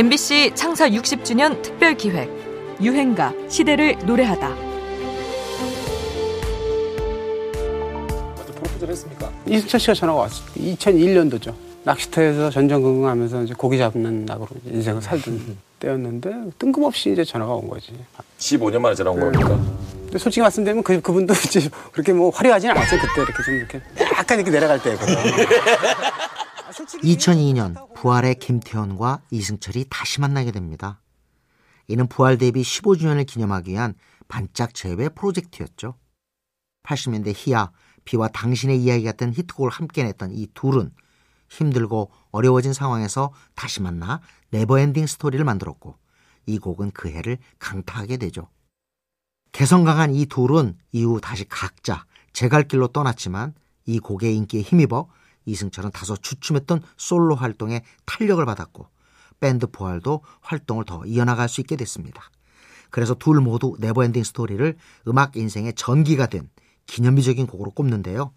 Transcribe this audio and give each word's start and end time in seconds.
MBC 0.00 0.52
창사 0.54 0.88
60주년 0.88 1.60
특별 1.60 1.94
기획 1.94 2.30
유행가 2.80 3.34
시대를 3.50 3.98
노래하다. 4.06 4.54
프로포즈를 8.46 8.92
했습니까? 8.92 9.30
이승철 9.46 9.78
씨가 9.78 9.92
전화가 9.92 10.20
왔을 10.20 10.42
때 10.54 10.60
2001년도죠. 10.74 11.52
낚시터에서 11.84 12.48
전전긍긍하면서 12.48 13.42
이제 13.42 13.52
고기 13.54 13.76
잡는 13.76 14.24
낙으로 14.24 14.48
인생을 14.64 15.02
살던 15.02 15.58
때였는데 15.80 16.30
뜬금없이 16.58 17.12
이제 17.12 17.22
전화가 17.22 17.52
온 17.52 17.68
거지. 17.68 17.92
15년 18.38 18.78
만에 18.78 18.94
전화 18.94 19.10
온 19.10 19.20
겁니까? 19.20 19.48
근데 20.04 20.16
솔직히 20.16 20.40
말씀드리면 20.40 20.82
그 20.82 20.98
그분도 21.02 21.34
이제 21.44 21.68
그렇게 21.92 22.14
뭐 22.14 22.30
화려하진 22.30 22.70
않았어요 22.70 22.98
그때 23.00 23.20
이렇게 23.20 23.42
좀 23.42 23.54
이렇게 23.54 23.80
약간 24.16 24.38
이렇게 24.38 24.50
내려갈 24.50 24.82
때거든. 24.82 25.14
2002년 26.86 27.94
부활의 27.94 28.36
김태원과 28.36 29.22
이승철이 29.30 29.86
다시 29.90 30.20
만나게 30.20 30.50
됩니다. 30.50 31.00
이는 31.88 32.06
부활 32.06 32.38
데뷔 32.38 32.62
15주년을 32.62 33.26
기념하기 33.26 33.72
위한 33.72 33.94
반짝 34.28 34.74
재회 34.74 35.08
프로젝트였죠. 35.08 35.96
80년대 36.84 37.34
희야, 37.36 37.70
비와 38.04 38.28
당신의 38.28 38.82
이야기 38.82 39.04
같은 39.04 39.32
히트곡을 39.32 39.70
함께 39.70 40.04
냈던 40.04 40.32
이 40.32 40.46
둘은 40.54 40.92
힘들고 41.48 42.10
어려워진 42.30 42.72
상황에서 42.72 43.32
다시 43.54 43.82
만나 43.82 44.20
Never 44.50 44.76
Ending 44.76 45.06
Story를 45.06 45.44
만들었고 45.44 45.96
이 46.46 46.58
곡은 46.58 46.92
그 46.92 47.10
해를 47.10 47.38
강타하게 47.58 48.16
되죠. 48.16 48.48
개성 49.52 49.84
강한 49.84 50.14
이 50.14 50.26
둘은 50.26 50.78
이후 50.92 51.20
다시 51.20 51.44
각자 51.48 52.06
제갈 52.32 52.68
길로 52.68 52.88
떠났지만 52.88 53.54
이 53.84 53.98
곡의 53.98 54.36
인기에 54.36 54.62
힘입어 54.62 55.08
이승철은 55.46 55.90
다소 55.90 56.16
주춤했던 56.16 56.82
솔로 56.96 57.34
활동에 57.34 57.82
탄력을 58.06 58.44
받았고 58.44 58.88
밴드 59.40 59.66
부활도 59.66 60.22
활동을 60.40 60.84
더 60.84 61.04
이어나갈 61.06 61.48
수 61.48 61.60
있게 61.60 61.76
됐습니다. 61.76 62.30
그래서 62.90 63.14
둘 63.14 63.40
모두 63.40 63.76
Never 63.78 63.99
Ending 63.99 64.24
Story를 64.24 64.76
음악 65.08 65.36
인생의 65.36 65.74
전기가 65.74 66.26
된 66.26 66.50
기념비적인 66.86 67.46
곡으로 67.46 67.70
꼽는데요. 67.70 68.32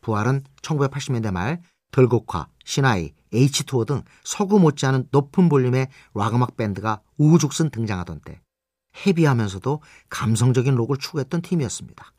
부활은 0.00 0.44
1980년대 0.62 1.32
말 1.32 1.60
들국화, 1.90 2.48
시나위, 2.64 3.14
H2O 3.32 3.86
등 3.86 4.02
서구 4.24 4.58
못지않은 4.58 5.08
높은 5.10 5.48
볼륨의 5.48 5.88
락음악 6.14 6.56
밴드가 6.56 7.00
우후죽순 7.16 7.70
등장하던 7.70 8.20
때 8.20 8.40
헤비하면서도 9.06 9.82
감성적인 10.10 10.74
록을 10.74 10.98
추구했던 10.98 11.42
팀이었습니다. 11.42 12.12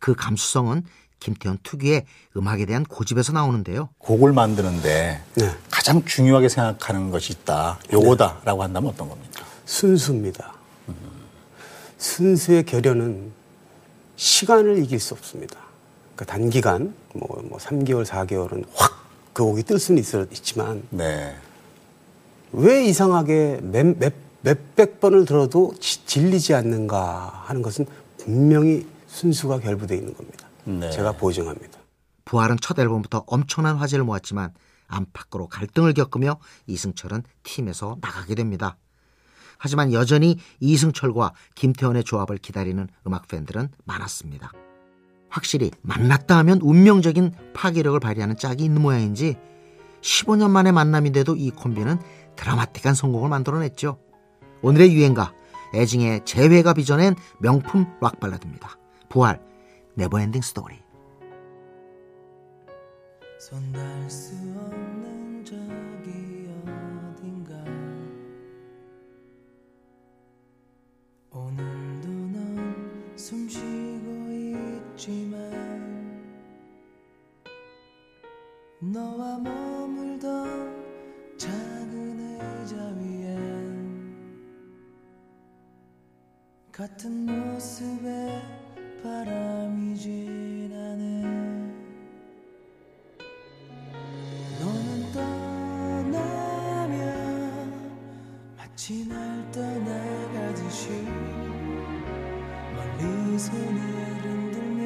그 0.00 0.14
감수성은 0.14 0.84
김태현 1.22 1.58
특유의 1.62 2.04
음악에 2.36 2.66
대한 2.66 2.84
고집에서 2.84 3.32
나오는데요. 3.32 3.88
곡을 3.98 4.32
만드는데 4.32 5.22
네. 5.36 5.50
가장 5.70 6.04
중요하게 6.04 6.48
생각하는 6.48 7.10
것이 7.10 7.32
있다. 7.32 7.78
요거다라고 7.92 8.62
한다면 8.62 8.90
어떤 8.90 9.08
겁니까? 9.08 9.44
순수입니다. 9.64 10.52
순수의 11.98 12.64
결연은 12.64 13.30
시간을 14.16 14.78
이길 14.82 14.98
수 14.98 15.14
없습니다. 15.14 15.56
그러니까 16.16 16.24
단기간 16.36 16.94
뭐, 17.14 17.40
뭐 17.48 17.58
3개월, 17.58 18.04
4개월은 18.04 18.64
확 18.74 19.02
그 19.32 19.44
곡이 19.44 19.62
뜰 19.62 19.78
수는 19.78 19.98
있어, 19.98 20.26
있지만 20.30 20.82
네. 20.90 21.34
왜 22.52 22.84
이상하게 22.84 23.60
몇, 23.62 23.86
몇, 23.98 24.12
몇백 24.42 25.00
번을 25.00 25.24
들어도 25.24 25.72
지- 25.80 26.04
질리지 26.04 26.52
않는가 26.52 27.44
하는 27.46 27.62
것은 27.62 27.86
분명히 28.18 28.86
순수가 29.08 29.60
결부되어 29.60 29.96
있는 29.96 30.14
겁니다. 30.14 30.46
네. 30.64 30.90
제가 30.90 31.12
보증합니다. 31.12 31.80
부활은 32.24 32.56
첫 32.60 32.78
앨범부터 32.78 33.24
엄청난 33.26 33.76
화제를 33.76 34.04
모았지만 34.04 34.52
안팎으로 34.86 35.48
갈등을 35.48 35.94
겪으며 35.94 36.38
이승철은 36.66 37.22
팀에서 37.42 37.96
나가게 38.00 38.34
됩니다. 38.34 38.76
하지만 39.58 39.92
여전히 39.92 40.38
이승철과 40.60 41.32
김태원의 41.54 42.04
조합을 42.04 42.38
기다리는 42.38 42.88
음악 43.06 43.28
팬들은 43.28 43.68
많았습니다. 43.84 44.52
확실히 45.28 45.70
만났다 45.82 46.36
하면 46.38 46.60
운명적인 46.60 47.32
파괴력을 47.54 47.98
발휘하는 48.00 48.36
짝이 48.36 48.64
있는 48.64 48.82
모양인지 48.82 49.36
15년 50.02 50.50
만의 50.50 50.72
만남인데도 50.72 51.36
이 51.36 51.50
콤비는 51.50 52.00
드라마틱한 52.36 52.94
성공을 52.94 53.28
만들어냈죠. 53.28 53.98
오늘의 54.62 54.92
유행가 54.92 55.32
애증의 55.74 56.24
재회가 56.24 56.74
빚어낸 56.74 57.14
명품 57.38 57.86
락 58.00 58.20
발라드입니다. 58.20 58.76
부활 59.08 59.40
Never 59.94 60.15
Ending 60.15 60.40
Story. 60.40 60.82
손 63.38 63.72
닿을 63.72 64.08
수 64.08 64.34
없는 64.34 65.44
저기 65.44 66.48
어딘가 66.62 67.52
오늘도 71.30 72.08
넌 72.08 73.12
숨쉬고 73.16 74.30
있지만 74.94 76.22
너와 78.80 79.38
머물던 79.40 81.36
작은 81.36 82.20
의자 82.20 82.76
위엔 82.76 84.16
같은 86.70 87.26
모습에 87.26 88.61
바람이 89.02 89.96
지나네. 89.96 91.22
너는 94.60 95.12
떠나면 95.12 96.92
마치 98.56 99.04
날 99.08 99.50
떠나가듯이 99.50 100.88
멀리 102.76 103.38
손을 103.38 103.80
흔들며 104.22 104.84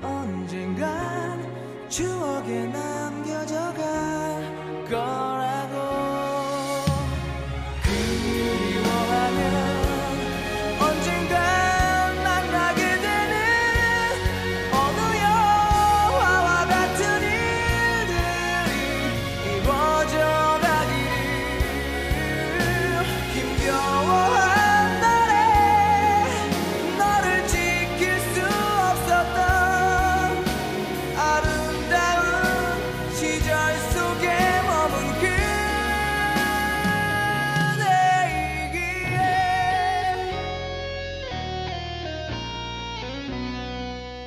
언젠간 0.00 1.88
추억에 1.88 2.66
남겨져 2.66 3.74
갈거 3.74 5.35